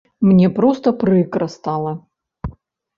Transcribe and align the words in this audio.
Мне 0.29 0.47
проста 0.57 0.95
прыкра 1.05 1.47
стала. 1.59 1.91